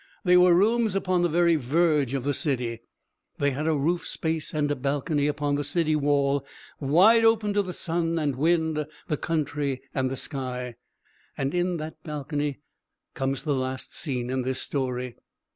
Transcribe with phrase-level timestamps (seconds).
[0.25, 2.81] They were rooms upon the very verge of the city;
[3.37, 6.43] they had a roof space and a balcony upon the city wall,
[6.79, 10.73] wide open to the sun and wind, the country and the sky.
[11.37, 12.57] And in that balcony
[13.13, 15.17] comes the last scene in this story.